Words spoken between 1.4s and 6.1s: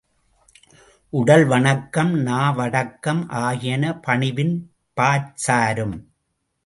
வணக்கம் நாவடக்கம் ஆகியன பணிவின் பாற்சாரும்!